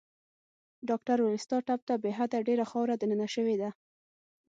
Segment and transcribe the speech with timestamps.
[0.89, 3.69] ډاکټر وویل: ستا ټپ ته بې حده ډېره خاوره دننه شوې ده.